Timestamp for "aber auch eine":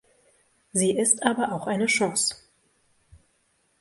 1.21-1.85